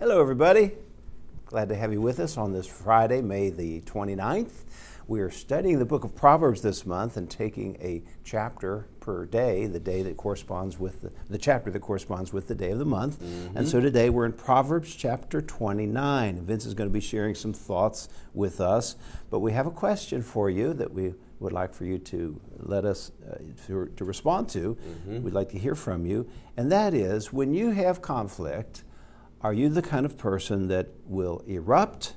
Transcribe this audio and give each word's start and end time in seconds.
Hello, 0.00 0.18
everybody. 0.18 0.72
Glad 1.44 1.68
to 1.68 1.76
have 1.76 1.92
you 1.92 2.00
with 2.00 2.20
us 2.20 2.38
on 2.38 2.54
this 2.54 2.66
Friday, 2.66 3.20
May 3.20 3.50
the 3.50 3.82
29th. 3.82 4.64
We 5.06 5.20
are 5.20 5.30
studying 5.30 5.78
the 5.78 5.84
book 5.84 6.04
of 6.04 6.16
Proverbs 6.16 6.62
this 6.62 6.86
month 6.86 7.18
and 7.18 7.28
taking 7.28 7.76
a 7.82 8.02
chapter 8.24 8.86
per 9.00 9.26
day, 9.26 9.66
the 9.66 9.78
day 9.78 10.00
that 10.00 10.16
corresponds 10.16 10.78
with 10.78 11.02
the, 11.02 11.12
the 11.28 11.36
chapter 11.36 11.70
that 11.70 11.80
corresponds 11.80 12.32
with 12.32 12.48
the 12.48 12.54
day 12.54 12.70
of 12.70 12.78
the 12.78 12.86
month. 12.86 13.20
Mm-hmm. 13.20 13.58
And 13.58 13.68
so 13.68 13.78
today 13.78 14.08
we're 14.08 14.24
in 14.24 14.32
Proverbs 14.32 14.94
chapter 14.94 15.42
29. 15.42 16.46
Vince 16.46 16.64
is 16.64 16.72
going 16.72 16.88
to 16.88 16.94
be 16.94 17.02
sharing 17.02 17.34
some 17.34 17.52
thoughts 17.52 18.08
with 18.32 18.58
us, 18.58 18.96
but 19.28 19.40
we 19.40 19.52
have 19.52 19.66
a 19.66 19.70
question 19.70 20.22
for 20.22 20.48
you 20.48 20.72
that 20.72 20.94
we 20.94 21.12
would 21.40 21.52
like 21.52 21.74
for 21.74 21.84
you 21.84 21.98
to 21.98 22.40
let 22.56 22.86
us 22.86 23.12
uh, 23.30 23.36
to, 23.66 23.92
to, 23.96 24.06
respond 24.06 24.48
to. 24.48 24.76
Mm-hmm. 24.76 25.24
We'd 25.24 25.34
like 25.34 25.50
to 25.50 25.58
hear 25.58 25.74
from 25.74 26.06
you, 26.06 26.26
and 26.56 26.72
that 26.72 26.94
is 26.94 27.34
when 27.34 27.52
you 27.52 27.72
have 27.72 28.00
conflict 28.00 28.84
are 29.42 29.52
you 29.52 29.68
the 29.68 29.82
kind 29.82 30.04
of 30.04 30.18
person 30.18 30.68
that 30.68 30.88
will 31.06 31.42
erupt 31.46 32.14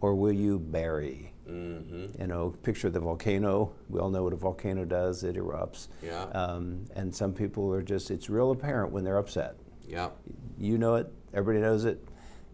or 0.00 0.14
will 0.14 0.32
you 0.32 0.58
bury? 0.58 1.32
Mm-hmm. 1.48 2.20
You 2.20 2.26
know, 2.26 2.50
picture 2.62 2.90
the 2.90 3.00
volcano. 3.00 3.72
We 3.88 4.00
all 4.00 4.10
know 4.10 4.22
what 4.22 4.32
a 4.32 4.36
volcano 4.36 4.84
does, 4.84 5.24
it 5.24 5.36
erupts. 5.36 5.88
Yeah. 6.02 6.24
Um, 6.24 6.84
and 6.94 7.14
some 7.14 7.32
people 7.32 7.72
are 7.72 7.82
just, 7.82 8.10
it's 8.10 8.28
real 8.28 8.50
apparent 8.50 8.92
when 8.92 9.02
they're 9.04 9.16
upset. 9.16 9.56
Yeah. 9.86 10.10
You 10.58 10.78
know 10.78 10.96
it, 10.96 11.10
everybody 11.32 11.62
knows 11.62 11.84
it, 11.84 12.06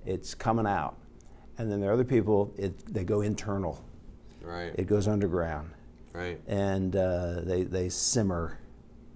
it's 0.07 0.35
coming 0.35 0.67
out. 0.67 0.97
And 1.59 1.71
then 1.71 1.81
there 1.81 1.91
are 1.91 1.95
other 1.95 2.05
people, 2.05 2.55
it, 2.57 2.93
they 2.93 3.05
go 3.05 3.21
internal. 3.21 3.85
Right. 4.43 4.73
It 4.77 4.87
goes 4.87 5.09
underground. 5.09 5.71
Right. 6.13 6.41
And 6.47 6.95
uh, 6.95 7.41
they, 7.41 7.65
they 7.65 7.89
simmer 7.89 8.59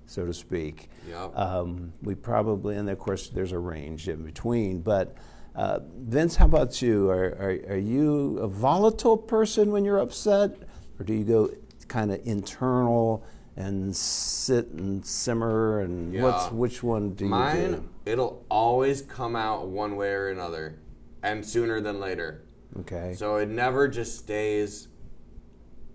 so 0.08 0.24
to 0.24 0.32
speak. 0.32 0.88
Um, 1.34 1.92
we 2.02 2.14
probably, 2.14 2.76
and 2.76 2.88
of 2.88 2.98
course, 2.98 3.28
there's 3.28 3.52
a 3.52 3.58
range 3.58 4.08
in 4.08 4.24
between. 4.24 4.80
But 4.80 5.14
uh, 5.54 5.80
Vince, 5.98 6.36
how 6.36 6.46
about 6.46 6.80
you? 6.80 7.10
Are, 7.10 7.36
are, 7.38 7.58
are, 7.68 7.76
you 7.76 8.38
a 8.38 8.48
volatile 8.48 9.18
person 9.18 9.70
when 9.70 9.84
you're 9.84 9.98
upset, 9.98 10.56
or 10.98 11.04
do 11.04 11.12
you 11.12 11.24
go 11.24 11.50
kind 11.88 12.10
of 12.10 12.20
internal 12.24 13.24
and 13.56 13.94
sit 13.94 14.68
and 14.68 15.04
simmer? 15.04 15.80
And 15.80 16.14
yeah. 16.14 16.22
what's 16.22 16.50
which 16.52 16.82
one 16.82 17.14
do 17.14 17.26
Mine, 17.26 17.56
you 17.56 17.68
do? 17.68 17.88
It'll 18.06 18.46
always 18.50 19.02
come 19.02 19.36
out 19.36 19.68
one 19.68 19.96
way 19.96 20.12
or 20.12 20.28
another, 20.30 20.78
and 21.22 21.44
sooner 21.44 21.82
than 21.82 22.00
later. 22.00 22.44
Okay. 22.80 23.14
So 23.14 23.36
it 23.36 23.50
never 23.50 23.88
just 23.88 24.18
stays. 24.18 24.88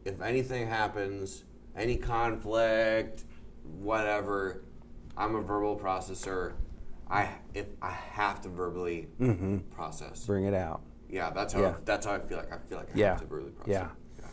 If 0.05 0.21
anything 0.21 0.67
happens, 0.67 1.45
any 1.75 1.95
conflict, 1.95 3.23
whatever. 3.63 4.63
I'm 5.15 5.35
a 5.35 5.41
verbal 5.41 5.77
processor. 5.77 6.53
I 7.09 7.29
if 7.53 7.67
I 7.81 7.91
have 7.91 8.41
to 8.41 8.49
verbally 8.49 9.07
mm-hmm. 9.19 9.57
process. 9.71 10.25
Bring 10.25 10.45
it 10.45 10.53
out. 10.53 10.81
Yeah, 11.09 11.29
that's 11.29 11.53
how 11.53 11.61
yeah. 11.61 11.75
that's 11.85 12.05
how 12.05 12.13
I 12.13 12.19
feel 12.19 12.37
like 12.37 12.51
I 12.51 12.57
feel 12.67 12.79
like 12.79 12.89
I 12.95 12.97
yeah. 12.97 13.09
have 13.09 13.21
to 13.21 13.27
verbally 13.27 13.51
process. 13.51 13.71
Yeah. 13.71 13.87
yeah. 14.19 14.25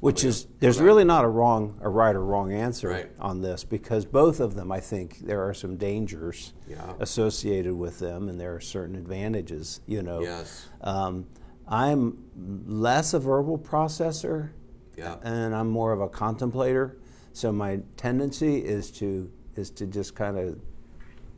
Which 0.00 0.22
is 0.22 0.46
there's 0.60 0.80
really 0.80 1.02
not 1.02 1.24
a 1.24 1.28
wrong 1.28 1.78
a 1.82 1.88
right 1.88 2.14
or 2.14 2.24
wrong 2.24 2.52
answer 2.52 2.88
right. 2.88 3.10
on 3.18 3.42
this 3.42 3.64
because 3.64 4.04
both 4.04 4.38
of 4.38 4.54
them 4.54 4.70
I 4.70 4.78
think 4.78 5.18
there 5.18 5.42
are 5.42 5.52
some 5.52 5.76
dangers 5.76 6.52
associated 7.00 7.74
with 7.74 7.98
them 7.98 8.28
and 8.28 8.40
there 8.40 8.54
are 8.54 8.60
certain 8.60 8.94
advantages, 8.94 9.80
you 9.86 10.02
know. 10.02 10.20
Yes. 10.20 10.68
Um, 10.82 11.26
I'm 11.66 12.24
less 12.66 13.12
a 13.12 13.18
verbal 13.18 13.58
processor 13.58 14.50
yeah. 14.96 15.16
and 15.22 15.54
I'm 15.54 15.68
more 15.68 15.92
of 15.92 16.00
a 16.00 16.08
contemplator. 16.08 16.96
So 17.32 17.52
my 17.52 17.80
tendency 17.96 18.58
is 18.58 18.90
to 18.92 19.30
is 19.56 19.70
to 19.70 19.86
just 19.86 20.14
kind 20.14 20.38
of 20.38 20.58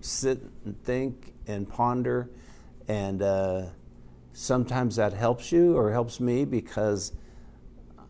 sit 0.00 0.40
and 0.64 0.82
think 0.84 1.34
and 1.46 1.68
ponder, 1.68 2.30
and 2.88 3.22
uh, 3.22 3.66
sometimes 4.32 4.96
that 4.96 5.12
helps 5.12 5.52
you 5.52 5.76
or 5.76 5.90
helps 5.90 6.20
me 6.20 6.44
because 6.44 7.12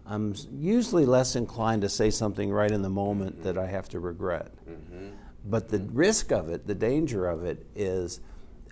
I'm 0.07 0.35
usually 0.53 1.07
less 1.07 1.37
inclined 1.37 1.83
to 1.83 1.89
say 1.89 2.11
something 2.11 2.51
right 2.51 2.71
in 2.71 2.83
the 2.83 2.91
moment 2.91 3.37
mm-hmm. 3.37 3.45
that 3.45 3.59
I 3.59 3.67
have 3.67 3.89
to 3.91 4.01
regret. 4.01 4.53
Mm-hmm. 4.69 5.11
But 5.45 5.69
the 5.69 5.79
risk 5.79 6.33
of 6.33 6.49
it, 6.49 6.67
the 6.67 6.75
danger 6.75 7.27
of 7.27 7.45
it, 7.45 7.67
is 7.75 8.21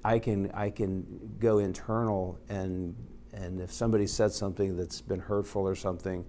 I 0.05 0.19
can 0.19 0.51
I 0.53 0.71
can 0.71 1.37
go 1.39 1.59
internal 1.59 2.39
and 2.49 2.95
and 3.33 3.61
if 3.61 3.73
somebody 3.73 4.07
said 4.07 4.33
something 4.33 4.77
that's 4.77 5.01
been 5.01 5.21
hurtful 5.21 5.63
or 5.63 5.75
something, 5.75 6.25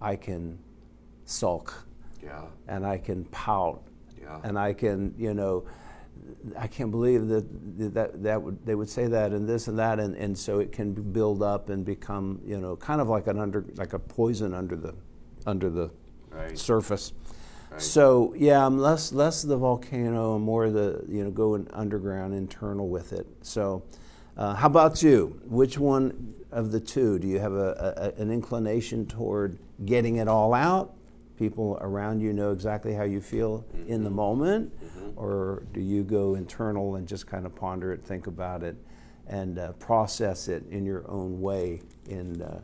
I 0.00 0.16
can 0.16 0.58
sulk 1.24 1.87
yeah. 2.22 2.44
And 2.66 2.86
I 2.86 2.98
can 2.98 3.24
pout. 3.26 3.82
Yeah. 4.20 4.40
And 4.44 4.58
I 4.58 4.72
can, 4.72 5.14
you 5.16 5.34
know, 5.34 5.66
I 6.56 6.66
can't 6.66 6.90
believe 6.90 7.28
that 7.28 7.94
that 7.94 8.22
that 8.22 8.42
would 8.42 8.64
they 8.64 8.74
would 8.74 8.88
say 8.88 9.06
that 9.06 9.32
and 9.32 9.48
this 9.48 9.68
and 9.68 9.78
that 9.78 9.98
and, 9.98 10.14
and 10.16 10.36
so 10.36 10.58
it 10.58 10.72
can 10.72 10.92
build 10.92 11.42
up 11.42 11.70
and 11.70 11.84
become 11.84 12.40
you 12.44 12.58
know 12.58 12.76
kind 12.76 13.00
of 13.00 13.08
like 13.08 13.26
an 13.26 13.38
under 13.38 13.64
like 13.76 13.92
a 13.92 13.98
poison 13.98 14.54
under 14.54 14.76
the 14.76 14.94
under 15.46 15.70
the 15.70 15.90
right. 16.30 16.58
surface. 16.58 17.12
Right. 17.70 17.80
So 17.80 18.34
yeah, 18.36 18.64
I'm 18.64 18.78
less 18.78 19.12
less 19.12 19.42
the 19.42 19.56
volcano 19.56 20.36
and 20.36 20.44
more 20.44 20.70
the 20.70 21.04
you 21.08 21.24
know 21.24 21.30
going 21.30 21.68
underground 21.72 22.34
internal 22.34 22.88
with 22.88 23.12
it. 23.12 23.26
So 23.42 23.84
uh, 24.36 24.54
how 24.54 24.66
about 24.66 25.02
you? 25.02 25.40
Which 25.46 25.78
one 25.78 26.34
of 26.50 26.72
the 26.72 26.80
two 26.80 27.18
do 27.18 27.26
you 27.26 27.38
have 27.38 27.52
a, 27.52 28.14
a, 28.16 28.20
an 28.20 28.30
inclination 28.30 29.06
toward 29.06 29.58
getting 29.84 30.16
it 30.16 30.28
all 30.28 30.54
out 30.54 30.94
people 31.38 31.78
around 31.80 32.20
you 32.20 32.32
know 32.32 32.50
exactly 32.52 32.92
how 32.92 33.04
you 33.04 33.20
feel 33.20 33.64
mm-hmm. 33.74 33.90
in 33.90 34.04
the 34.04 34.10
moment, 34.10 34.72
mm-hmm. 34.84 35.18
or 35.18 35.62
do 35.72 35.80
you 35.80 36.02
go 36.02 36.34
internal 36.34 36.96
and 36.96 37.06
just 37.06 37.26
kind 37.26 37.46
of 37.46 37.54
ponder 37.54 37.92
it, 37.92 38.04
think 38.04 38.26
about 38.26 38.62
it, 38.62 38.76
and 39.26 39.58
uh, 39.58 39.72
process 39.72 40.48
it 40.48 40.64
in 40.70 40.84
your 40.84 41.08
own 41.08 41.40
way 41.40 41.80
in, 42.08 42.42
uh, 42.42 42.60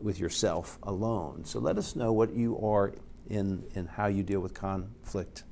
with 0.00 0.18
yourself 0.20 0.78
alone? 0.84 1.44
So 1.44 1.58
let 1.58 1.76
us 1.76 1.96
know 1.96 2.12
what 2.12 2.32
you 2.32 2.58
are 2.64 2.94
in, 3.28 3.64
in 3.74 3.86
how 3.86 4.06
you 4.06 4.22
deal 4.22 4.40
with 4.40 4.54
conflict, 4.54 5.44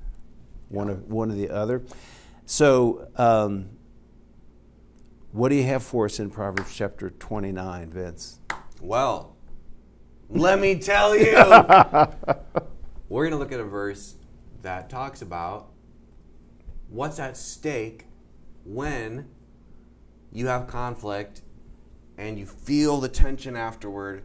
one, 0.68 0.86
yeah. 0.86 0.94
of, 0.94 1.10
one 1.10 1.30
or 1.30 1.34
the 1.34 1.50
other. 1.50 1.82
So, 2.46 3.08
um, 3.16 3.70
what 5.32 5.50
do 5.50 5.54
you 5.54 5.62
have 5.64 5.84
for 5.84 6.06
us 6.06 6.18
in 6.18 6.28
Proverbs 6.30 6.74
chapter 6.74 7.10
29, 7.10 7.90
Vince? 7.90 8.40
Well, 8.80 9.36
let 10.30 10.60
me 10.60 10.78
tell 10.78 11.16
you. 11.16 11.34
We're 13.08 13.28
going 13.28 13.32
to 13.32 13.36
look 13.36 13.52
at 13.52 13.60
a 13.60 13.64
verse 13.64 14.14
that 14.62 14.88
talks 14.88 15.22
about 15.22 15.70
what's 16.88 17.18
at 17.18 17.36
stake 17.36 18.06
when 18.64 19.28
you 20.32 20.46
have 20.46 20.66
conflict 20.66 21.42
and 22.16 22.38
you 22.38 22.46
feel 22.46 23.00
the 23.00 23.08
tension 23.08 23.56
afterward 23.56 24.22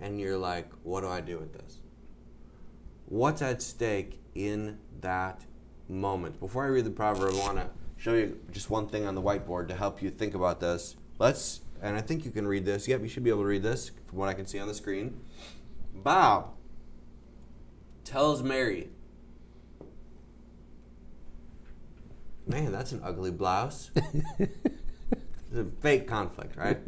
and 0.00 0.20
you're 0.20 0.38
like, 0.38 0.70
what 0.82 1.02
do 1.02 1.08
I 1.08 1.20
do 1.20 1.38
with 1.38 1.52
this? 1.52 1.80
What's 3.06 3.42
at 3.42 3.62
stake 3.62 4.20
in 4.34 4.78
that 5.00 5.44
moment? 5.88 6.40
Before 6.40 6.64
I 6.64 6.68
read 6.68 6.84
the 6.84 6.90
proverb, 6.90 7.34
I 7.34 7.38
want 7.38 7.58
to 7.58 7.70
show 7.96 8.14
you 8.14 8.38
just 8.50 8.70
one 8.70 8.86
thing 8.86 9.06
on 9.06 9.14
the 9.14 9.22
whiteboard 9.22 9.68
to 9.68 9.74
help 9.74 10.02
you 10.02 10.10
think 10.10 10.34
about 10.34 10.60
this. 10.60 10.96
Let's 11.18 11.60
and 11.84 11.98
I 11.98 12.00
think 12.00 12.24
you 12.24 12.30
can 12.30 12.48
read 12.48 12.64
this. 12.64 12.88
Yep, 12.88 13.02
you 13.02 13.08
should 13.08 13.22
be 13.22 13.30
able 13.30 13.42
to 13.42 13.46
read 13.46 13.62
this 13.62 13.90
from 14.06 14.18
what 14.18 14.30
I 14.30 14.34
can 14.34 14.46
see 14.46 14.58
on 14.58 14.66
the 14.66 14.74
screen. 14.74 15.20
Bob 15.94 16.48
tells 18.04 18.42
Mary, 18.42 18.88
Man, 22.46 22.72
that's 22.72 22.92
an 22.92 23.00
ugly 23.04 23.30
blouse. 23.30 23.90
it's 24.38 25.56
a 25.56 25.64
fake 25.80 26.06
conflict, 26.08 26.56
right? 26.56 26.78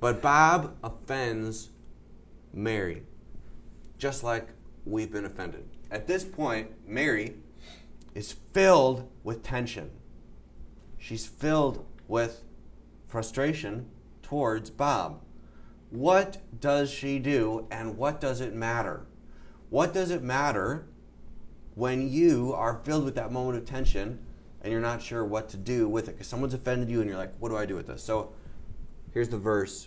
But 0.00 0.22
Bob 0.22 0.76
offends 0.82 1.70
Mary, 2.52 3.02
just 3.98 4.22
like 4.24 4.48
we've 4.84 5.10
been 5.10 5.24
offended. 5.24 5.68
At 5.90 6.06
this 6.06 6.24
point, 6.24 6.70
Mary 6.86 7.36
is 8.14 8.32
filled 8.32 9.08
with 9.24 9.42
tension. 9.42 9.90
She's 10.98 11.26
filled 11.26 11.84
with 12.08 12.42
frustration 13.06 13.88
towards 14.26 14.70
Bob. 14.70 15.22
What 15.90 16.38
does 16.60 16.90
she 16.90 17.20
do 17.20 17.68
and 17.70 17.96
what 17.96 18.20
does 18.20 18.40
it 18.40 18.52
matter? 18.52 19.06
What 19.70 19.94
does 19.94 20.10
it 20.10 20.20
matter 20.20 20.86
when 21.76 22.10
you 22.10 22.52
are 22.52 22.80
filled 22.82 23.04
with 23.04 23.14
that 23.14 23.30
moment 23.30 23.56
of 23.56 23.64
tension 23.66 24.18
and 24.62 24.72
you're 24.72 24.82
not 24.82 25.00
sure 25.00 25.24
what 25.24 25.48
to 25.50 25.56
do 25.56 25.88
with 25.88 26.08
it? 26.08 26.12
Because 26.12 26.26
someone's 26.26 26.54
offended 26.54 26.90
you 26.90 27.00
and 27.00 27.08
you're 27.08 27.18
like, 27.18 27.34
what 27.38 27.50
do 27.50 27.56
I 27.56 27.66
do 27.66 27.76
with 27.76 27.86
this? 27.86 28.02
So 28.02 28.32
here's 29.14 29.28
the 29.28 29.38
verse 29.38 29.86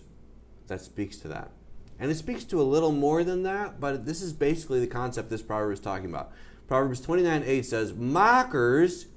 that 0.67 0.79
speaks 0.79 1.17
to 1.17 1.27
that. 1.27 1.51
And 1.99 2.09
it 2.09 2.15
speaks 2.15 2.45
to 2.45 2.61
a 2.61 2.63
little 2.63 2.93
more 2.93 3.25
than 3.25 3.43
that, 3.43 3.81
but 3.81 4.05
this 4.05 4.21
is 4.21 4.31
basically 4.31 4.79
the 4.79 4.87
concept 4.87 5.29
this 5.29 5.41
proverb 5.41 5.73
is 5.73 5.81
talking 5.81 6.05
about. 6.05 6.31
Proverbs 6.65 7.01
29 7.01 7.43
8 7.45 7.65
says, 7.65 7.91
Mockers 7.91 9.07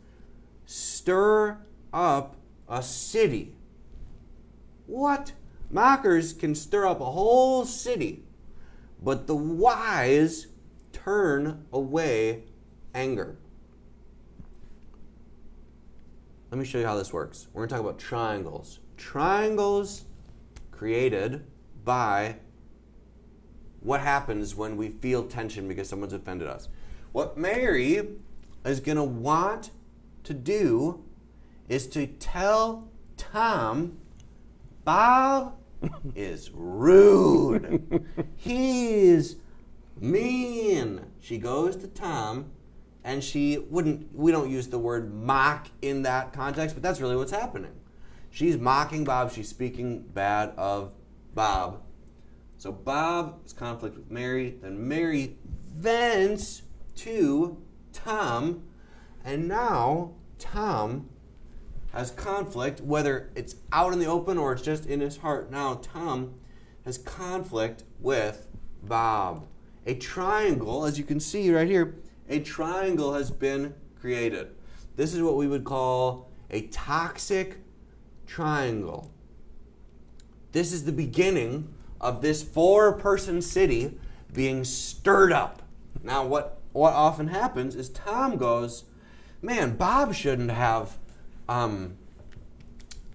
stir 0.67 1.59
up 1.93 2.35
a 2.69 2.83
city 2.83 3.55
what? 4.87 5.32
Mockers 5.70 6.32
can 6.32 6.55
stir 6.55 6.87
up 6.87 7.00
a 7.00 7.05
whole 7.05 7.64
city, 7.64 8.25
but 9.02 9.26
the 9.26 9.37
wise 9.37 10.49
turn 10.93 11.64
away 11.73 12.44
anger. 12.94 13.37
let 16.52 16.58
me 16.58 16.67
show 16.67 16.79
you 16.79 16.84
how 16.84 16.96
this 16.96 17.14
works. 17.14 17.49
We're 17.55 17.62
going 17.62 17.70
to 17.70 17.75
talk 17.76 17.81
about 17.81 17.99
triangles. 17.99 18.81
Triangles 18.99 20.05
created 20.70 21.46
by 21.82 22.37
what 23.81 24.00
happens 24.00 24.55
when 24.55 24.76
we 24.76 24.90
feel 24.90 25.25
tension 25.25 25.67
because 25.67 25.88
someone's 25.88 26.12
offended 26.12 26.46
us. 26.46 26.69
What 27.12 27.38
Mary 27.38 28.06
is 28.67 28.81
going 28.81 28.99
to 28.99 29.02
want 29.02 29.70
to 30.25 30.35
do 30.35 31.02
is 31.70 31.87
to 31.87 32.06
tell 32.06 32.90
Tom, 33.17 33.96
Bob 34.84 35.56
is 36.14 36.50
rude. 36.52 38.05
He's 38.37 39.37
mean. 40.00 41.06
She 41.20 41.38
goes 41.38 41.76
to 41.76 41.88
Tom 41.88 42.50
and 43.05 43.23
she 43.23 43.58
wouldn't, 43.58 44.14
we 44.14 44.32
don't 44.32 44.50
use 44.50 44.69
the 44.69 44.79
word 44.79 45.12
mock 45.12 45.69
in 45.81 46.02
that 46.02 46.32
context, 46.32 46.75
but 46.76 46.82
that's 46.82 47.00
really 47.00 47.17
what's 47.17 47.32
happening. 47.32 47.73
She's 48.31 48.56
mocking 48.56 49.05
Bob, 49.05 49.32
she's 49.32 49.49
speaking 49.49 50.02
bad 50.02 50.52
of 50.56 50.93
Bob. 51.35 51.82
So 52.56 52.73
Bob's 52.73 53.52
conflict 53.52 53.96
with 53.96 54.11
Mary, 54.11 54.56
then 54.62 54.88
Mary 54.88 55.37
vents 55.75 56.62
to 56.96 57.61
Tom, 57.93 58.62
and 59.25 59.49
now 59.49 60.12
Tom 60.38 61.08
has 61.93 62.11
conflict, 62.11 62.81
whether 62.81 63.31
it's 63.35 63.56
out 63.73 63.93
in 63.93 63.99
the 63.99 64.06
open 64.06 64.39
or 64.39 64.53
it's 64.53 64.62
just 64.62 64.87
in 64.87 65.00
his 65.00 65.19
heart. 65.19 65.50
Now 65.50 65.75
Tom 65.75 66.35
has 66.85 66.99
conflict 66.99 67.85
with 68.00 68.47
Bob. 68.83 69.47
A 69.87 69.94
triangle, 69.94 70.85
as 70.85 70.99
you 70.99 71.05
can 71.05 71.21
see 71.21 71.53
right 71.53 71.69
here, 71.69 71.97
a 72.29 72.41
triangle 72.41 73.15
has 73.15 73.31
been 73.31 73.75
created. 74.00 74.49
This 74.97 75.15
is 75.15 75.23
what 75.23 75.37
we 75.37 75.47
would 75.47 75.65
call 75.65 76.31
a 76.50 76.62
toxic 76.69 77.59
triangle. 78.27 79.11
This 80.53 80.73
is 80.73 80.85
the 80.85 80.93
beginning 80.93 81.75
of 82.00 82.23
this 82.23 82.43
four 82.43 82.93
person 82.93 83.43
city 83.43 83.99
being 84.33 84.65
stirred 84.65 85.33
up. 85.33 85.62
Now, 86.03 86.25
what, 86.25 86.61
what 86.73 86.93
often 86.95 87.29
happens 87.29 87.75
is 87.75 87.88
Tom 87.88 88.37
goes, 88.37 88.85
Man, 89.41 89.77
Bob 89.77 90.15
shouldn't 90.15 90.53
have 90.53 90.99
um, 91.52 91.99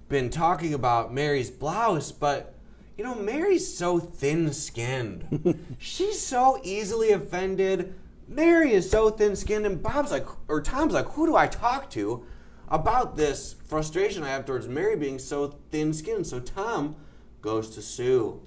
been 0.10 0.30
talking 0.30 0.74
about 0.74 1.14
Mary's 1.14 1.50
blouse, 1.50 2.12
but 2.12 2.54
you 2.98 3.04
know, 3.04 3.16
Mary's 3.16 3.76
so 3.76 4.00
thin 4.00 4.54
skinned. 4.54 5.66
She's 5.78 6.20
so 6.20 6.60
easily 6.64 7.12
offended. 7.12 7.96
Mary 8.28 8.74
is 8.74 8.90
so 8.90 9.10
thin 9.10 9.36
skinned, 9.36 9.66
and 9.66 9.82
Bob's 9.82 10.12
like, 10.12 10.28
or 10.48 10.62
Tom's 10.62 10.94
like, 10.94 11.08
who 11.10 11.26
do 11.26 11.36
I 11.36 11.48
talk 11.48 11.90
to 11.92 12.26
about 12.70 13.16
this 13.16 13.56
frustration 13.66 14.24
I 14.24 14.30
have 14.30 14.46
towards 14.46 14.68
Mary 14.68 14.96
being 14.96 15.20
so 15.20 15.58
thin 15.72 15.94
skinned? 15.94 16.28
So 16.28 16.40
Tom 16.40 16.96
goes 17.42 17.70
to 17.72 17.82
Sue 17.82 18.42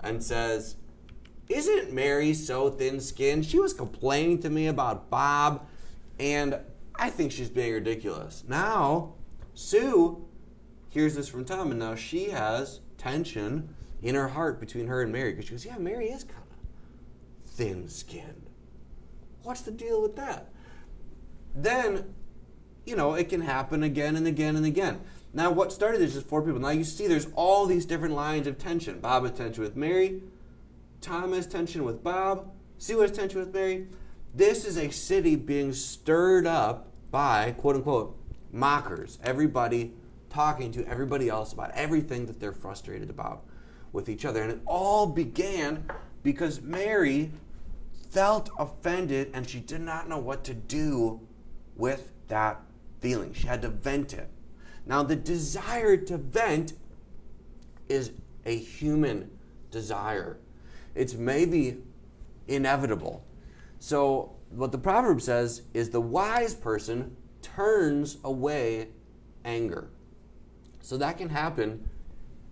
and 0.00 0.22
says, 0.22 0.76
Isn't 1.48 1.92
Mary 1.92 2.34
so 2.34 2.70
thin 2.70 3.00
skinned? 3.00 3.46
She 3.46 3.58
was 3.58 3.72
complaining 3.72 4.40
to 4.40 4.50
me 4.50 4.66
about 4.66 5.10
Bob, 5.10 5.66
and 6.18 6.58
I 6.94 7.10
think 7.10 7.32
she's 7.32 7.50
being 7.50 7.72
ridiculous. 7.72 8.44
Now, 8.46 9.14
Sue 9.54 10.26
hears 10.88 11.14
this 11.14 11.28
from 11.28 11.44
Tom, 11.44 11.70
and 11.70 11.80
now 11.80 11.94
she 11.94 12.30
has 12.30 12.80
tension 12.98 13.74
in 14.02 14.14
her 14.14 14.28
heart 14.28 14.60
between 14.60 14.86
her 14.88 15.02
and 15.02 15.12
Mary 15.12 15.32
because 15.32 15.46
she 15.46 15.50
goes, 15.52 15.66
Yeah, 15.66 15.78
Mary 15.78 16.06
is 16.06 16.24
kind 16.24 16.38
of 16.38 17.50
thin 17.50 17.88
skinned. 17.88 18.50
What's 19.42 19.62
the 19.62 19.70
deal 19.70 20.00
with 20.00 20.16
that? 20.16 20.50
Then, 21.54 22.14
you 22.84 22.96
know, 22.96 23.14
it 23.14 23.28
can 23.28 23.42
happen 23.42 23.82
again 23.82 24.16
and 24.16 24.26
again 24.26 24.56
and 24.56 24.64
again. 24.64 25.00
Now, 25.34 25.50
what 25.50 25.72
started 25.72 26.00
is 26.00 26.14
just 26.14 26.26
four 26.26 26.42
people. 26.42 26.60
Now 26.60 26.70
you 26.70 26.84
see 26.84 27.06
there's 27.06 27.28
all 27.34 27.66
these 27.66 27.86
different 27.86 28.14
lines 28.14 28.46
of 28.46 28.58
tension. 28.58 29.00
Bob 29.00 29.22
has 29.24 29.32
tension 29.32 29.62
with 29.62 29.76
Mary, 29.76 30.20
Tom 31.00 31.32
has 31.32 31.46
tension 31.46 31.84
with 31.84 32.04
Bob, 32.04 32.52
Sue 32.78 33.00
has 33.00 33.10
tension 33.10 33.40
with 33.40 33.54
Mary. 33.54 33.86
This 34.34 34.64
is 34.64 34.76
a 34.76 34.90
city 34.90 35.36
being 35.36 35.72
stirred 35.72 36.46
up 36.46 36.88
by, 37.10 37.52
quote 37.52 37.76
unquote, 37.76 38.16
mockers. 38.52 39.18
Everybody 39.24 39.92
talking 40.30 40.72
to 40.72 40.86
everybody 40.86 41.28
else 41.28 41.52
about 41.52 41.70
everything 41.72 42.26
that 42.26 42.40
they're 42.40 42.52
frustrated 42.52 43.10
about 43.10 43.44
with 43.92 44.08
each 44.08 44.24
other. 44.24 44.42
And 44.42 44.52
it 44.52 44.60
all 44.66 45.06
began 45.06 45.84
because 46.22 46.60
Mary 46.60 47.32
felt 48.10 48.50
offended 48.58 49.30
and 49.34 49.48
she 49.48 49.60
did 49.60 49.80
not 49.80 50.08
know 50.08 50.18
what 50.18 50.44
to 50.44 50.54
do 50.54 51.20
with 51.76 52.12
that 52.28 52.60
feeling. 53.00 53.32
She 53.32 53.46
had 53.46 53.62
to 53.62 53.68
vent 53.68 54.12
it. 54.12 54.28
Now, 54.86 55.02
the 55.02 55.16
desire 55.16 55.96
to 55.96 56.18
vent 56.18 56.74
is 57.88 58.12
a 58.44 58.56
human 58.56 59.30
desire, 59.70 60.38
it's 60.94 61.14
maybe 61.14 61.78
inevitable. 62.48 63.24
So, 63.78 64.34
what 64.50 64.72
the 64.72 64.78
proverb 64.78 65.20
says 65.22 65.62
is 65.72 65.90
the 65.90 66.00
wise 66.00 66.54
person 66.54 67.16
turns 67.42 68.18
away 68.24 68.88
anger. 69.44 69.90
So, 70.80 70.96
that 70.96 71.18
can 71.18 71.28
happen 71.28 71.88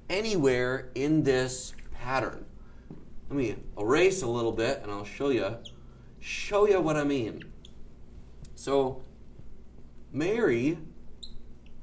anywhere 0.08 0.90
in 0.94 1.22
this 1.22 1.72
pattern. 1.92 2.44
Let 3.28 3.36
me 3.36 3.56
erase 3.78 4.22
a 4.22 4.26
little 4.26 4.52
bit 4.52 4.80
and 4.82 4.90
I'll 4.90 5.04
show 5.04 5.30
you 5.30 5.56
show 6.20 6.66
you 6.66 6.80
what 6.80 6.96
I 6.96 7.04
mean. 7.04 7.44
So 8.54 9.02
Mary, 10.12 10.78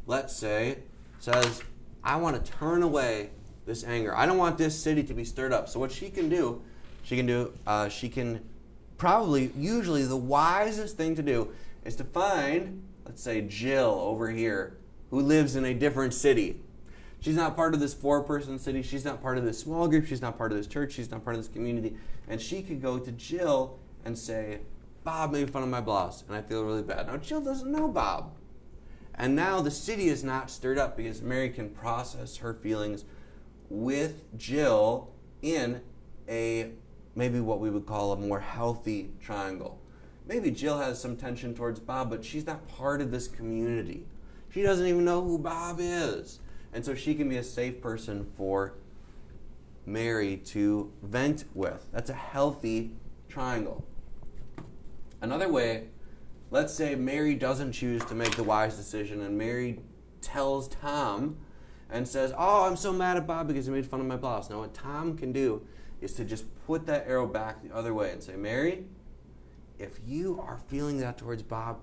let's 0.05 0.35
say, 0.35 0.79
says, 1.19 1.63
I 2.03 2.17
want 2.17 2.43
to 2.43 2.51
turn 2.51 2.83
away 2.83 3.31
this 3.65 3.83
anger. 3.83 4.15
I 4.15 4.25
don't 4.25 4.37
want 4.37 4.57
this 4.57 4.77
city 4.77 5.03
to 5.03 5.13
be 5.13 5.25
stirred 5.25 5.51
up. 5.51 5.67
So 5.67 5.79
what 5.79 5.91
she 5.91 6.09
can 6.09 6.29
do, 6.29 6.61
she 7.03 7.17
can 7.17 7.25
do, 7.25 7.53
uh, 7.65 7.89
she 7.89 8.09
can 8.09 8.43
probably, 8.97 9.51
usually 9.57 10.03
the 10.03 10.17
wisest 10.17 10.97
thing 10.97 11.15
to 11.15 11.23
do 11.23 11.49
is 11.83 11.95
to 11.95 12.03
find, 12.03 12.83
let's 13.07 13.23
say, 13.23 13.41
Jill 13.41 13.99
over 14.03 14.29
here, 14.29 14.77
who 15.09 15.21
lives 15.21 15.55
in 15.55 15.63
a 15.63 15.73
different 15.73 16.13
city. 16.13 16.59
She's 17.21 17.35
not 17.35 17.55
part 17.55 17.73
of 17.73 17.79
this 17.79 17.93
four 17.93 18.21
person 18.21 18.59
city. 18.59 18.83
She's 18.83 19.05
not 19.05 19.21
part 19.21 19.37
of 19.37 19.45
this 19.45 19.59
small 19.59 19.87
group. 19.87 20.05
She's 20.05 20.21
not 20.21 20.37
part 20.37 20.51
of 20.51 20.57
this 20.57 20.67
church. 20.67 20.91
She's 20.91 21.09
not 21.09 21.23
part 21.23 21.35
of 21.35 21.41
this 21.41 21.51
community. 21.51 21.95
And 22.27 22.41
she 22.41 22.61
could 22.61 22.81
go 22.81 22.99
to 22.99 23.11
Jill 23.13 23.79
and 24.03 24.17
say, 24.17 24.59
Bob 25.03 25.31
made 25.31 25.49
fun 25.49 25.63
of 25.63 25.69
my 25.69 25.79
blouse, 25.79 26.23
and 26.27 26.35
I 26.35 26.41
feel 26.41 26.63
really 26.65 26.83
bad. 26.83 27.07
Now, 27.07 27.15
Jill 27.15 27.41
doesn't 27.41 27.71
know 27.71 27.87
Bob. 27.87 28.33
And 29.15 29.35
now 29.35 29.61
the 29.61 29.71
city 29.71 30.09
is 30.09 30.23
not 30.23 30.51
stirred 30.51 30.77
up 30.77 30.97
because 30.97 31.21
Mary 31.21 31.49
can 31.49 31.69
process 31.69 32.37
her 32.37 32.53
feelings 32.53 33.05
with 33.69 34.25
Jill 34.37 35.09
in 35.41 35.81
a 36.27 36.71
maybe 37.15 37.39
what 37.39 37.59
we 37.59 37.69
would 37.69 37.85
call 37.85 38.11
a 38.11 38.17
more 38.17 38.41
healthy 38.41 39.11
triangle. 39.21 39.79
Maybe 40.27 40.51
Jill 40.51 40.79
has 40.79 41.01
some 41.01 41.15
tension 41.15 41.55
towards 41.55 41.79
Bob, 41.79 42.09
but 42.09 42.25
she's 42.25 42.45
not 42.45 42.67
part 42.67 43.01
of 43.01 43.11
this 43.11 43.27
community. 43.27 44.05
She 44.49 44.61
doesn't 44.61 44.85
even 44.85 45.05
know 45.05 45.23
who 45.23 45.39
Bob 45.39 45.77
is. 45.79 46.39
And 46.73 46.83
so 46.83 46.93
she 46.93 47.15
can 47.15 47.29
be 47.29 47.37
a 47.37 47.43
safe 47.43 47.81
person 47.81 48.25
for 48.35 48.73
Mary 49.85 50.37
to 50.37 50.91
vent 51.01 51.45
with. 51.53 51.87
That's 51.93 52.09
a 52.09 52.13
healthy 52.13 52.91
triangle. 53.29 53.85
Another 55.21 55.47
way, 55.47 55.85
let's 56.51 56.73
say 56.73 56.95
Mary 56.95 57.33
doesn't 57.33 57.71
choose 57.71 58.03
to 58.05 58.15
make 58.15 58.35
the 58.35 58.43
wise 58.43 58.75
decision 58.75 59.21
and 59.21 59.37
Mary 59.37 59.79
tells 60.21 60.67
Tom 60.67 61.37
and 61.89 62.05
says, 62.05 62.33
Oh, 62.37 62.65
I'm 62.65 62.75
so 62.75 62.91
mad 62.91 63.15
at 63.15 63.25
Bob 63.25 63.47
because 63.47 63.65
he 63.65 63.71
made 63.71 63.85
fun 63.85 64.01
of 64.01 64.05
my 64.05 64.17
blouse. 64.17 64.49
Now, 64.49 64.59
what 64.59 64.73
Tom 64.73 65.17
can 65.17 65.31
do 65.31 65.65
is 66.01 66.13
to 66.13 66.25
just 66.25 66.45
put 66.65 66.85
that 66.85 67.07
arrow 67.07 67.25
back 67.25 67.63
the 67.63 67.73
other 67.73 67.93
way 67.93 68.11
and 68.11 68.21
say, 68.21 68.35
Mary, 68.35 68.83
if 69.79 69.99
you 70.05 70.39
are 70.41 70.57
feeling 70.67 70.97
that 70.99 71.17
towards 71.17 71.43
Bob, 71.43 71.79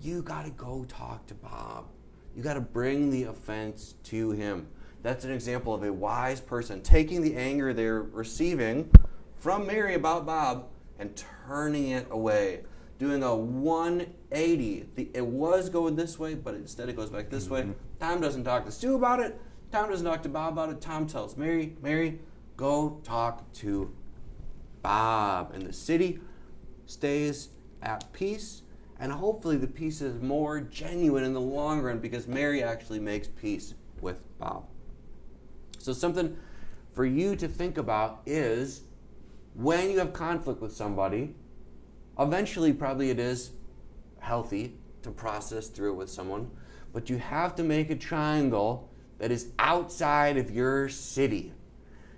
you 0.00 0.22
got 0.22 0.44
to 0.44 0.50
go 0.50 0.84
talk 0.88 1.26
to 1.26 1.34
Bob. 1.34 1.86
You 2.34 2.42
got 2.42 2.54
to 2.54 2.60
bring 2.60 3.10
the 3.10 3.24
offense 3.24 3.94
to 4.04 4.30
him. 4.32 4.68
That's 5.02 5.24
an 5.24 5.32
example 5.32 5.74
of 5.74 5.82
a 5.82 5.92
wise 5.92 6.40
person 6.40 6.82
taking 6.82 7.22
the 7.22 7.36
anger 7.36 7.72
they're 7.72 8.02
receiving 8.02 8.90
from 9.38 9.66
Mary 9.66 9.94
about 9.94 10.26
Bob 10.26 10.68
and 10.98 11.16
turning 11.46 11.88
it 11.88 12.08
away, 12.10 12.62
doing 12.98 13.22
a 13.22 13.34
180. 13.34 14.88
The, 14.94 15.10
it 15.14 15.26
was 15.26 15.68
going 15.68 15.96
this 15.96 16.18
way, 16.18 16.34
but 16.34 16.54
instead 16.54 16.88
it 16.88 16.96
goes 16.96 17.10
back 17.10 17.30
this 17.30 17.44
mm-hmm. 17.44 17.70
way. 17.70 17.74
Tom 18.00 18.20
doesn't 18.20 18.44
talk 18.44 18.64
to 18.66 18.72
Sue 18.72 18.96
about 18.96 19.20
it. 19.20 19.40
Tom 19.70 19.90
doesn't 19.90 20.06
talk 20.06 20.22
to 20.22 20.28
Bob 20.28 20.54
about 20.54 20.70
it. 20.70 20.80
Tom 20.80 21.06
tells 21.06 21.36
Mary, 21.36 21.76
Mary, 21.82 22.18
go 22.56 23.00
talk 23.04 23.52
to 23.54 23.92
Bob. 24.82 25.54
in 25.54 25.64
the 25.64 25.72
city 25.72 26.20
stays 26.88 27.50
at 27.82 28.12
peace 28.12 28.62
and 28.98 29.12
hopefully 29.12 29.56
the 29.56 29.66
peace 29.66 30.00
is 30.00 30.20
more 30.20 30.60
genuine 30.60 31.22
in 31.22 31.32
the 31.32 31.40
long 31.40 31.80
run 31.80 32.00
because 32.00 32.26
Mary 32.26 32.62
actually 32.62 32.98
makes 32.98 33.28
peace 33.28 33.74
with 34.00 34.20
Bob. 34.38 34.64
So, 35.78 35.92
something 35.92 36.36
for 36.92 37.04
you 37.06 37.36
to 37.36 37.46
think 37.46 37.78
about 37.78 38.22
is 38.26 38.82
when 39.54 39.90
you 39.90 39.98
have 39.98 40.12
conflict 40.12 40.60
with 40.60 40.72
somebody, 40.72 41.34
eventually, 42.18 42.72
probably 42.72 43.10
it 43.10 43.20
is 43.20 43.52
healthy 44.18 44.74
to 45.02 45.10
process 45.10 45.68
through 45.68 45.92
it 45.92 45.96
with 45.96 46.10
someone. 46.10 46.50
but 46.90 47.10
you 47.10 47.18
have 47.18 47.54
to 47.54 47.62
make 47.62 47.90
a 47.90 47.94
triangle 47.94 48.88
that 49.18 49.30
is 49.30 49.52
outside 49.58 50.38
of 50.38 50.50
your 50.50 50.88
city. 50.88 51.52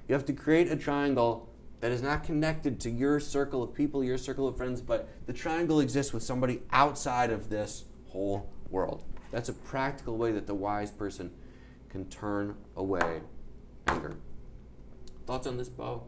You 0.07 0.15
have 0.15 0.25
to 0.27 0.33
create 0.33 0.71
a 0.71 0.77
triangle 0.77 1.50
that 1.81 1.91
is 1.93 2.03
not 2.03 2.25
connected 2.25 2.79
to 2.81 2.91
your 2.91 3.19
circle 3.21 3.63
of 3.63 3.75
people, 3.75 4.05
your 4.05 4.19
circle 4.19 4.47
of 4.47 4.57
friends, 4.57 4.81
but 4.81 5.09
the 5.27 5.33
triangle 5.33 5.81
exists 5.81 6.13
with 6.13 6.23
somebody 6.23 6.63
outside 6.71 7.31
of 7.31 7.49
this 7.49 7.85
whole 8.09 8.51
world. 8.69 9.03
That's 9.31 9.49
a 9.49 9.53
practical 9.55 10.17
way 10.17 10.33
that 10.33 10.47
the 10.47 10.55
wise 10.55 10.91
person 10.91 11.31
can 11.89 12.07
turn 12.09 12.57
away 12.77 13.23
anger. 13.87 14.17
Thoughts 15.27 15.47
on 15.47 15.57
this, 15.57 15.69
Bo? 15.69 16.05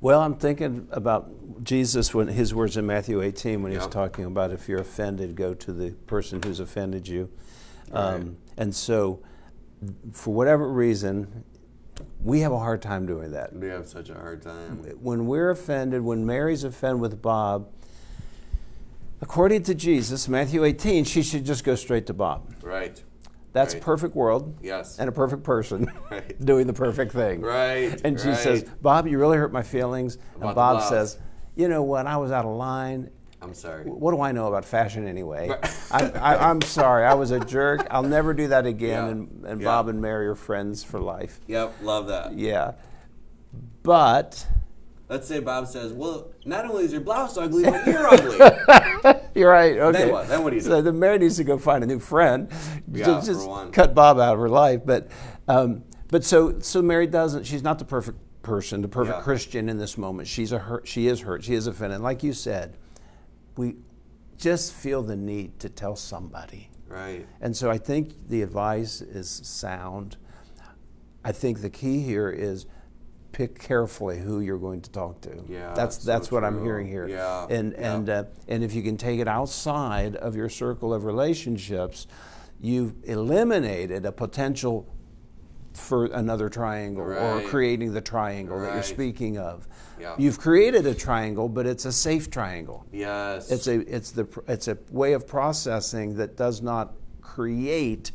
Well, 0.00 0.20
I'm 0.20 0.36
thinking 0.36 0.88
about 0.92 1.62
Jesus 1.62 2.14
when 2.14 2.28
his 2.28 2.54
words 2.54 2.76
in 2.76 2.86
Matthew 2.86 3.20
18 3.20 3.62
when 3.62 3.72
he's 3.72 3.82
Yep. 3.82 3.90
talking 3.90 4.24
about 4.24 4.50
if 4.50 4.68
you're 4.68 4.80
offended, 4.80 5.34
go 5.34 5.52
to 5.52 5.72
the 5.72 5.90
person 6.06 6.40
who's 6.42 6.60
offended 6.60 7.06
you. 7.06 7.28
Right. 7.90 8.14
Um, 8.14 8.36
and 8.56 8.74
so, 8.74 9.20
for 10.12 10.32
whatever 10.32 10.70
reason, 10.70 11.44
we 12.22 12.40
have 12.40 12.52
a 12.52 12.58
hard 12.58 12.82
time 12.82 13.06
doing 13.06 13.30
that. 13.32 13.54
We 13.54 13.68
have 13.68 13.86
such 13.88 14.10
a 14.10 14.14
hard 14.14 14.42
time. 14.42 14.78
When 15.00 15.26
we're 15.26 15.50
offended, 15.50 16.02
when 16.02 16.24
Mary's 16.26 16.64
offended 16.64 17.00
with 17.00 17.20
Bob, 17.22 17.68
according 19.20 19.62
to 19.64 19.74
Jesus, 19.74 20.28
Matthew 20.28 20.64
18, 20.64 21.04
she 21.04 21.22
should 21.22 21.44
just 21.44 21.64
go 21.64 21.74
straight 21.74 22.06
to 22.06 22.14
Bob. 22.14 22.54
Right. 22.62 23.02
That's 23.52 23.74
Right. 23.74 23.82
a 23.82 23.84
perfect 23.84 24.14
world 24.14 24.56
Yes. 24.62 24.98
and 24.98 25.08
a 25.08 25.12
perfect 25.12 25.42
person 25.42 25.90
Right. 26.10 26.44
doing 26.44 26.66
the 26.66 26.72
perfect 26.72 27.12
thing. 27.12 27.40
Right. 27.40 28.00
And 28.04 28.18
she 28.18 28.28
right. 28.28 28.36
says, 28.38 28.64
Bob, 28.80 29.06
you 29.06 29.18
really 29.18 29.38
hurt 29.38 29.52
my 29.52 29.62
feelings. 29.62 30.18
About 30.36 30.46
and 30.48 30.54
Bob 30.54 30.82
says, 30.84 31.18
You 31.56 31.68
know 31.68 31.82
what? 31.82 32.06
I 32.06 32.16
was 32.16 32.30
out 32.30 32.44
of 32.44 32.56
line. 32.56 33.10
I'm 33.42 33.54
sorry. 33.54 33.84
What 33.84 34.12
do 34.12 34.20
I 34.20 34.32
know 34.32 34.48
about 34.48 34.64
fashion 34.64 35.08
anyway? 35.08 35.50
I, 35.90 36.04
I, 36.10 36.50
I'm 36.50 36.60
sorry. 36.60 37.04
I 37.06 37.14
was 37.14 37.30
a 37.30 37.40
jerk. 37.40 37.86
I'll 37.90 38.02
never 38.02 38.34
do 38.34 38.48
that 38.48 38.66
again. 38.66 38.90
Yeah. 39.06 39.08
And, 39.10 39.44
and 39.46 39.60
Yeah. 39.60 39.66
Bob 39.66 39.88
and 39.88 40.00
Mary 40.00 40.26
are 40.26 40.34
friends 40.34 40.84
for 40.84 41.00
life. 41.00 41.40
Yep, 41.46 41.74
love 41.82 42.08
that. 42.08 42.34
Yeah. 42.36 42.72
But 43.82 44.46
Let's 45.08 45.26
say 45.26 45.40
Bob 45.40 45.66
says, 45.66 45.92
"Well, 45.92 46.30
not 46.44 46.66
only 46.66 46.84
is 46.84 46.92
your 46.92 47.00
blouse 47.00 47.36
ugly, 47.36 47.64
but 47.64 47.84
you're 47.84 48.06
ugly." 48.06 48.36
you're 49.34 49.50
right. 49.50 49.76
Okay. 49.76 49.98
Then 49.98 50.12
what? 50.12 50.28
Then 50.28 50.44
what 50.44 50.50
do 50.50 50.56
you 50.56 50.62
do? 50.62 50.68
So 50.68 50.82
the 50.82 50.92
Mary 50.92 51.18
needs 51.18 51.36
to 51.38 51.44
go 51.44 51.58
find 51.58 51.82
a 51.82 51.86
new 51.86 51.98
friend. 51.98 52.48
Yeah, 52.92 53.06
just 53.06 53.26
just 53.26 53.48
one. 53.48 53.72
cut 53.72 53.92
Bob 53.92 54.20
out 54.20 54.34
of 54.34 54.38
her 54.38 54.48
life. 54.48 54.82
But 54.84 55.08
um, 55.48 55.82
but 56.08 56.22
so 56.24 56.60
so 56.60 56.80
Mary 56.80 57.08
doesn't. 57.08 57.44
She's 57.44 57.62
not 57.64 57.80
the 57.80 57.84
perfect 57.84 58.18
person, 58.42 58.82
the 58.82 58.88
perfect 58.88 59.18
Yeah. 59.18 59.22
Christian 59.24 59.68
in 59.68 59.78
this 59.78 59.98
moment. 59.98 60.28
She's 60.28 60.52
a 60.52 60.58
hurt. 60.60 60.86
She 60.86 61.08
is 61.08 61.22
hurt. 61.22 61.42
She 61.42 61.54
is 61.54 61.66
offended. 61.66 62.02
Like 62.02 62.22
you 62.22 62.32
said, 62.32 62.76
we 63.56 63.76
just 64.36 64.72
feel 64.72 65.02
the 65.02 65.16
need 65.16 65.58
to 65.60 65.68
tell 65.68 65.96
somebody. 65.96 66.70
right. 66.88 67.26
And 67.40 67.56
so 67.56 67.70
I 67.70 67.78
think 67.78 68.28
the 68.28 68.42
advice 68.42 69.00
is 69.00 69.28
sound. 69.44 70.16
I 71.24 71.32
think 71.32 71.60
the 71.60 71.70
key 71.70 72.00
here 72.00 72.30
is 72.30 72.66
pick 73.32 73.58
carefully 73.58 74.18
who 74.18 74.40
you're 74.40 74.58
going 74.58 74.80
to 74.80 74.90
talk 74.90 75.20
to. 75.22 75.44
Yeah, 75.48 75.72
that's 75.74 76.02
so 76.02 76.10
that's 76.10 76.32
what 76.32 76.42
I'm 76.44 76.62
hearing 76.62 76.86
here. 76.88 77.06
Yeah, 77.06 77.46
And 77.48 77.72
yeah. 77.72 77.94
and 77.94 78.10
uh, 78.10 78.24
and 78.48 78.64
if 78.64 78.74
you 78.74 78.82
can 78.82 78.96
take 78.96 79.20
it 79.20 79.28
outside 79.28 80.16
of 80.16 80.34
your 80.34 80.48
circle 80.48 80.92
of 80.92 81.04
relationships, 81.04 82.06
you've 82.60 82.94
eliminated 83.04 84.04
a 84.04 84.12
potential 84.12 84.86
for 85.72 86.06
another 86.06 86.48
triangle 86.48 87.04
or 87.04 87.42
creating 87.42 87.92
the 87.92 88.00
triangle 88.00 88.60
that 88.60 88.74
you're 88.74 88.82
speaking 88.82 89.38
of. 89.38 89.68
Yeah. 90.00 90.14
You've 90.18 90.38
created 90.38 90.86
a 90.86 90.94
triangle, 90.94 91.48
but 91.48 91.66
it's 91.66 91.84
a 91.84 91.92
safe 91.92 92.30
triangle. 92.30 92.86
Yes. 92.92 93.50
It's 93.50 93.66
a 93.66 93.80
it's 93.94 94.10
the 94.10 94.26
it's 94.48 94.68
a 94.68 94.78
way 94.90 95.12
of 95.12 95.26
processing 95.26 96.16
that 96.16 96.36
does 96.36 96.62
not 96.62 96.94
create 97.20 98.12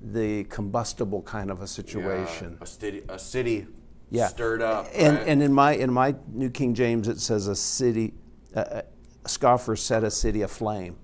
the 0.00 0.44
combustible 0.44 1.22
kind 1.22 1.50
of 1.50 1.58
a 1.58 1.62
Yeah, 1.62 1.66
situation. 1.66 2.58
a 2.60 2.66
city, 2.66 3.02
a 3.08 3.18
city 3.18 3.66
Yeah. 4.10 4.28
stirred 4.28 4.62
up. 4.62 4.88
And 4.94 5.16
right? 5.18 5.28
and 5.28 5.42
in 5.42 5.52
my 5.52 5.72
in 5.74 5.92
my 5.92 6.14
New 6.32 6.50
King 6.50 6.74
James 6.74 7.06
it 7.08 7.20
says 7.20 7.46
a 7.48 7.56
city, 7.56 8.14
uh, 8.54 8.82
a 9.24 9.28
scoffer 9.28 9.76
set 9.76 10.04
a 10.04 10.10
city 10.10 10.42
aflame. 10.42 10.96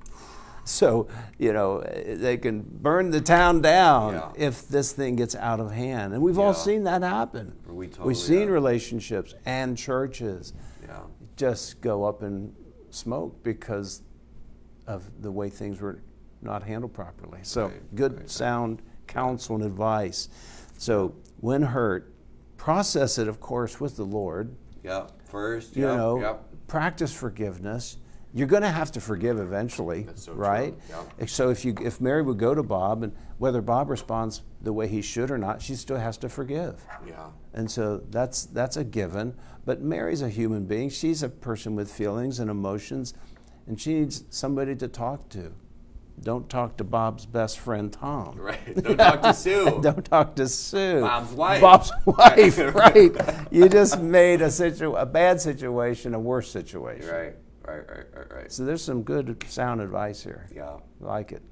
So 0.64 1.08
you 1.38 1.52
know 1.52 1.80
they 1.80 2.36
can 2.36 2.62
burn 2.62 3.10
the 3.10 3.20
town 3.20 3.62
down 3.62 4.14
Yeah. 4.14 4.32
if 4.36 4.68
this 4.68 4.92
thing 4.92 5.16
gets 5.16 5.34
out 5.34 5.58
of 5.58 5.72
hand, 5.72 6.14
and 6.14 6.22
we've 6.22 6.38
all 6.38 6.54
seen 6.54 6.84
that 6.84 7.02
happen. 7.02 7.56
We 7.66 7.88
totally 7.88 8.06
We've 8.08 8.16
seen 8.16 8.40
have. 8.42 8.50
relationships 8.50 9.34
and 9.44 9.76
churches 9.76 10.52
yeah. 10.86 11.00
just 11.36 11.80
go 11.80 12.04
up 12.04 12.22
in 12.22 12.54
smoke 12.90 13.42
because 13.42 14.02
of 14.86 15.10
the 15.20 15.32
way 15.32 15.50
things 15.50 15.80
were 15.80 15.98
not 16.42 16.62
handled 16.62 16.92
properly. 16.92 17.40
So, 17.42 17.66
Right, 17.66 17.94
good, 17.96 18.16
right, 18.18 18.30
sound 18.30 18.82
counsel 19.06 19.56
and 19.56 19.64
advice. 19.64 20.28
So, 20.78 21.14
when 21.40 21.62
hurt, 21.62 22.12
process 22.56 23.18
it, 23.18 23.26
of 23.28 23.40
course, 23.40 23.80
with 23.80 23.96
the 23.96 24.04
Lord. 24.04 24.54
Yep. 24.84 25.12
First. 25.28 25.76
You 25.76 25.86
know, 25.86 26.40
practice 26.68 27.12
forgiveness. 27.12 27.96
You're 28.34 28.46
going 28.48 28.62
to 28.62 28.70
have 28.70 28.90
to 28.92 29.00
forgive 29.00 29.38
eventually, 29.38 30.06
so 30.14 30.32
right? 30.32 30.74
yeah. 30.88 31.26
So 31.26 31.50
if 31.50 31.64
you 31.66 31.74
if 31.82 32.00
Mary 32.00 32.22
would 32.22 32.38
go 32.38 32.54
to 32.54 32.62
Bob 32.62 33.02
and 33.02 33.12
whether 33.38 33.60
Bob 33.60 33.90
responds 33.90 34.42
the 34.62 34.72
way 34.72 34.88
he 34.88 35.02
should 35.02 35.30
or 35.30 35.36
not, 35.36 35.60
she 35.60 35.74
still 35.74 35.98
has 35.98 36.16
to 36.18 36.28
forgive. 36.30 36.82
Yeah. 37.06 37.26
And 37.52 37.70
so 37.70 37.98
that's 38.10 38.46
that's 38.46 38.76
a 38.78 38.84
given. 38.84 39.34
But 39.66 39.82
Mary's 39.82 40.22
a 40.22 40.30
human 40.30 40.64
being. 40.64 40.88
She's 40.88 41.22
a 41.22 41.28
person 41.28 41.76
with 41.76 41.92
feelings 41.92 42.38
and 42.38 42.50
emotions, 42.50 43.12
and 43.66 43.78
she 43.78 43.94
needs 43.94 44.24
somebody 44.30 44.74
to 44.76 44.88
talk 44.88 45.28
to. 45.30 45.52
Don't 46.20 46.48
talk 46.48 46.76
to 46.76 46.84
Bob's 46.84 47.26
best 47.26 47.58
friend 47.58 47.92
Tom. 47.92 48.36
Right. 48.38 48.76
Don't 48.82 48.96
talk 48.96 49.22
to 49.22 49.34
Sue. 49.34 49.80
Don't 49.82 50.04
talk 50.04 50.36
to 50.36 50.48
Sue. 50.48 51.00
Bob's 51.00 51.32
wife. 51.32 51.60
Bob's 51.60 51.92
wife, 52.06 52.58
right? 52.74 53.12
You 53.50 53.68
just 53.68 54.00
made 54.00 54.40
a 54.40 54.50
situ- 54.50 54.94
a 54.94 55.06
bad 55.06 55.40
situation 55.40 56.14
a 56.14 56.20
worse 56.20 56.50
situation. 56.50 57.08
Right. 57.08 57.34
Right. 57.66 57.88
Right. 57.88 58.06
Right. 58.14 58.32
Right. 58.32 58.52
So 58.52 58.64
there's 58.64 58.82
some 58.82 59.02
good 59.02 59.44
sound 59.48 59.80
advice 59.80 60.22
here. 60.22 60.48
Yeah. 60.54 60.78
I 61.02 61.04
like 61.04 61.32
it. 61.32 61.42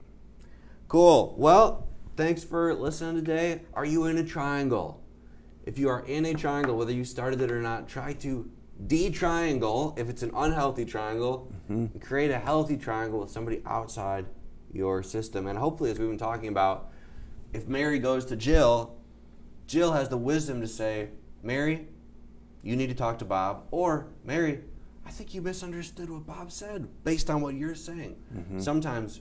Cool. 0.88 1.34
Well, 1.38 1.86
thanks 2.16 2.42
for 2.42 2.74
listening 2.74 3.14
today. 3.16 3.62
Are 3.74 3.84
you 3.84 4.06
in 4.06 4.18
a 4.18 4.24
triangle? 4.24 5.02
If 5.64 5.78
you 5.78 5.88
are 5.88 6.04
in 6.06 6.24
a 6.24 6.34
triangle, 6.34 6.76
whether 6.76 6.92
you 6.92 7.04
started 7.04 7.40
it 7.40 7.50
or 7.50 7.62
not, 7.62 7.88
try 7.88 8.14
to 8.14 8.50
de-triangle 8.86 9.94
if 9.98 10.08
it's 10.08 10.22
an 10.22 10.32
unhealthy 10.34 10.84
triangle, 10.84 11.52
mm-hmm. 11.64 11.92
and 11.92 12.00
create 12.00 12.30
a 12.30 12.38
healthy 12.38 12.76
triangle 12.76 13.20
with 13.20 13.30
somebody 13.30 13.62
outside 13.66 14.26
your 14.72 15.02
system. 15.02 15.46
And 15.46 15.58
hopefully, 15.58 15.90
as 15.90 15.98
we've 15.98 16.08
been 16.08 16.18
talking 16.18 16.48
about, 16.48 16.90
if 17.52 17.68
Mary 17.68 17.98
goes 17.98 18.24
to 18.26 18.36
Jill, 18.36 18.96
Jill 19.66 19.92
has 19.92 20.08
the 20.08 20.16
wisdom 20.16 20.60
to 20.60 20.66
say, 20.66 21.10
Mary, 21.42 21.88
you 22.62 22.74
need 22.74 22.88
to 22.88 22.94
talk 22.94 23.18
to 23.18 23.24
Bob, 23.24 23.64
or 23.70 24.08
Mary, 24.24 24.60
I 25.10 25.12
think 25.12 25.34
you 25.34 25.42
misunderstood 25.42 26.08
what 26.08 26.24
Bob 26.24 26.52
said 26.52 26.86
based 27.02 27.30
on 27.30 27.40
what 27.40 27.56
you're 27.56 27.74
saying. 27.74 28.14
Mm-hmm. 28.32 28.60
Sometimes 28.60 29.20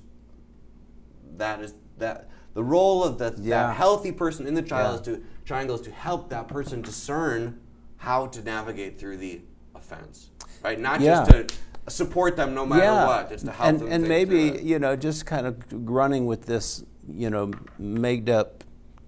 that 1.38 1.62
is 1.62 1.74
that 1.98 2.29
the 2.53 2.63
role 2.63 3.03
of 3.03 3.17
the, 3.17 3.34
Yeah. 3.41 3.65
that 3.69 3.75
healthy 3.75 4.12
person 4.12 4.46
in 4.46 4.53
the 4.53 4.62
trial 4.62 4.91
Yeah. 4.91 4.96
is 5.00 5.01
to 5.01 5.24
triangle 5.46 5.77
is 5.77 5.81
to 5.81 5.91
help 5.91 6.29
that 6.29 6.48
person 6.48 6.84
discern 6.84 7.60
how 7.98 8.27
to 8.27 8.43
navigate 8.43 9.00
through 9.00 9.17
the 9.17 9.41
offense, 9.74 10.29
right? 10.63 10.79
Not 10.79 11.01
Yeah. 11.01 11.25
just 11.25 11.31
to 11.31 11.91
support 11.91 12.36
them 12.38 12.53
no 12.53 12.67
matter 12.67 13.08
what, 13.08 13.29
just 13.29 13.46
to 13.48 13.51
help 13.51 13.67
and, 13.67 13.79
them. 13.79 13.91
and 13.91 14.08
maybe 14.08 14.62
you 14.62 14.77
know 14.77 14.96
just 14.96 15.25
kind 15.25 15.48
of 15.48 15.58
running 15.72 16.27
with 16.27 16.46
this 16.46 16.84
you 17.12 17.31
know 17.31 17.50
made 17.79 18.29
up 18.29 18.63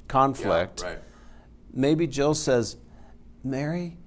conflict 0.07 0.81
Yeah, 0.81 0.87
right. 0.87 0.99
maybe 1.71 2.07
jill 2.07 2.33
says 2.33 2.77
mary 3.43 3.97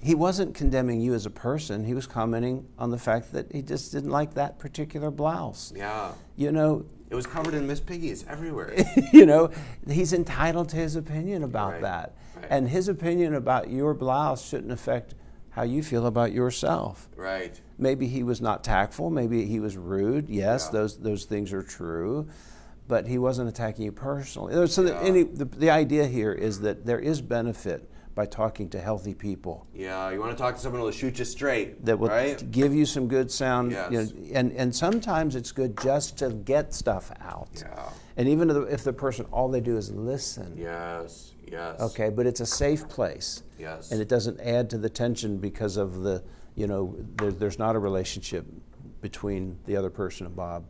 he 0.00 0.14
wasn't 0.14 0.54
condemning 0.54 1.00
you 1.00 1.14
as 1.14 1.26
a 1.26 1.30
person. 1.30 1.84
He 1.84 1.94
was 1.94 2.06
commenting 2.06 2.66
on 2.78 2.90
the 2.90 2.98
fact 2.98 3.32
that 3.32 3.50
he 3.52 3.62
just 3.62 3.92
didn't 3.92 4.10
like 4.10 4.34
that 4.34 4.58
particular 4.58 5.10
blouse. 5.10 5.72
Yeah, 5.76 6.12
you 6.36 6.52
know 6.52 6.84
it 7.10 7.14
was 7.14 7.26
covered 7.26 7.54
in 7.54 7.66
Miss 7.66 7.80
Piggies 7.80 8.24
everywhere. 8.28 8.74
you 9.12 9.26
know 9.26 9.50
he's 9.88 10.12
entitled 10.12 10.68
to 10.70 10.76
his 10.76 10.94
opinion 10.96 11.42
about 11.42 11.72
Right, 11.72 11.82
that. 11.82 12.14
Right. 12.36 12.46
and 12.50 12.68
his 12.68 12.88
opinion 12.88 13.34
about 13.34 13.70
your 13.70 13.94
blouse 13.94 14.46
shouldn't 14.46 14.72
affect 14.72 15.14
how 15.50 15.62
you 15.62 15.82
feel 15.82 16.06
about 16.06 16.32
yourself. 16.32 17.08
Right. 17.16 17.60
maybe 17.78 18.06
he 18.06 18.22
was 18.22 18.40
not 18.40 18.62
tactful. 18.62 19.10
Maybe 19.10 19.44
he 19.46 19.58
was 19.58 19.76
rude. 19.76 20.28
Yes 20.28 20.66
Yeah. 20.66 20.80
those 20.80 20.98
those 20.98 21.24
things 21.24 21.52
are 21.52 21.62
true. 21.62 22.28
But 22.86 23.06
he 23.06 23.18
wasn't 23.18 23.48
attacking 23.50 23.84
you 23.84 23.92
personally. 23.92 24.66
So 24.68 24.82
Yeah. 24.82 24.98
any, 25.00 25.22
the, 25.24 25.44
the 25.44 25.68
idea 25.70 26.06
here 26.06 26.32
is 26.32 26.60
that 26.60 26.86
there 26.86 26.98
is 27.00 27.20
benefit 27.20 27.90
by 28.18 28.26
talking 28.26 28.68
to 28.68 28.80
healthy 28.80 29.14
people 29.14 29.64
Yeah, 29.72 30.10
you 30.10 30.18
want 30.18 30.32
to 30.32 30.36
talk 30.42 30.56
to 30.56 30.60
someone 30.60 30.80
who'll 30.80 30.90
shoot 30.90 31.20
you 31.20 31.24
straight. 31.24 31.84
that 31.84 31.96
will 32.00 32.08
right? 32.08 32.50
give 32.50 32.74
you 32.74 32.84
some 32.84 33.06
good 33.06 33.30
sound 33.30 33.70
you 33.70 33.76
know, 34.02 34.08
and, 34.34 34.50
and 34.54 34.74
sometimes 34.74 35.36
it's 35.36 35.52
good 35.52 35.78
just 35.80 36.18
to 36.18 36.30
get 36.30 36.74
stuff 36.74 37.12
out 37.20 37.48
Yeah. 37.60 37.88
and 38.16 38.26
even 38.26 38.50
if 38.50 38.82
the 38.82 38.92
person 38.92 39.24
all 39.30 39.48
they 39.48 39.60
do 39.60 39.76
is 39.76 39.92
listen 39.92 40.56
Yes. 40.56 41.32
Yes. 41.46 41.78
okay 41.80 42.10
but 42.10 42.26
it's 42.26 42.40
a 42.40 42.46
safe 42.46 42.88
place 42.88 43.44
Yes. 43.56 43.92
and 43.92 44.00
it 44.02 44.08
doesn't 44.08 44.40
add 44.40 44.68
to 44.70 44.78
the 44.78 44.90
tension 44.90 45.38
because 45.38 45.76
of 45.76 46.02
the 46.02 46.24
you 46.56 46.66
know 46.66 46.96
there, 47.18 47.30
there's 47.30 47.60
not 47.60 47.76
a 47.76 47.78
relationship 47.78 48.44
between 49.00 49.56
the 49.66 49.76
other 49.76 49.90
person 49.90 50.26
and 50.26 50.34
bob 50.34 50.64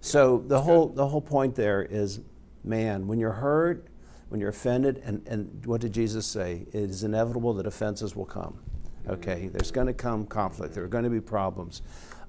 So 0.00 0.44
the 0.46 0.60
whole 0.62 0.86
the 0.90 1.08
whole 1.08 1.20
point 1.36 1.56
there 1.56 1.82
is, 1.82 2.20
man, 2.62 3.08
when 3.08 3.18
you're 3.18 3.38
hurt, 3.48 3.88
when 4.28 4.40
you're 4.40 4.50
offended, 4.50 5.00
and, 5.04 5.26
and 5.28 5.64
what 5.66 5.80
did 5.80 5.92
Jesus 5.92 6.26
say? 6.26 6.66
It 6.72 6.90
is 6.90 7.04
inevitable 7.04 7.54
that 7.54 7.66
offenses 7.66 8.16
will 8.16 8.24
come. 8.24 8.58
Okay, 9.08 9.48
there's 9.48 9.70
going 9.70 9.86
to 9.86 9.92
come 9.94 10.26
conflict. 10.26 10.74
There 10.74 10.82
are 10.82 10.88
going 10.88 11.04
to 11.04 11.10
be 11.10 11.20
problems. 11.20 11.82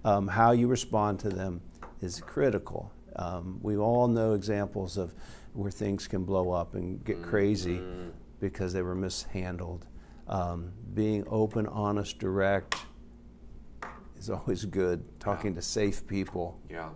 Um, 0.06 0.28
how 0.28 0.52
you 0.52 0.68
respond 0.68 1.20
to 1.22 1.30
them 1.30 1.62
is 2.02 2.22
critical. 2.22 2.92
Um, 3.16 3.60
we 3.64 3.78
all 3.78 4.08
know 4.08 4.34
examples 4.34 4.96
of 4.98 5.16
where 5.54 5.72
things 5.72 6.08
can 6.08 6.24
blow 6.24 6.52
up 6.52 6.76
and 6.76 7.04
get 7.04 7.24
crazy 7.24 7.82
because 8.40 8.74
they 8.74 8.84
were 8.84 8.94
mishandled. 8.94 9.88
Um, 10.28 10.72
being 10.94 11.24
open, 11.28 11.66
honest, 11.66 12.20
direct 12.20 12.76
is 14.20 14.30
always 14.30 14.66
good. 14.66 15.04
Talking 15.20 15.56
to 15.56 15.62
safe 15.64 16.06
people, 16.06 16.60
Yeah. 16.70 16.90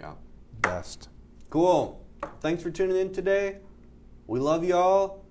Yeah. 0.00 0.14
best. 0.62 1.10
Cool. 1.50 2.02
Thanks 2.40 2.62
for 2.62 2.70
tuning 2.70 2.96
in 2.96 3.12
today. 3.12 3.58
We 4.32 4.40
love 4.40 4.64
y'all, 4.64 5.26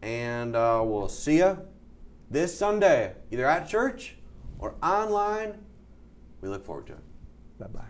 and 0.00 0.56
uh, 0.56 0.80
we'll 0.82 1.10
see 1.10 1.40
ya 1.40 1.56
this 2.30 2.56
Sunday, 2.56 3.12
either 3.30 3.44
at 3.44 3.68
church 3.68 4.16
or 4.58 4.76
online. 4.82 5.58
We 6.40 6.48
look 6.48 6.64
forward 6.64 6.86
to 6.86 6.94
it. 6.94 7.04
Bye 7.58 7.66
bye. 7.66 7.89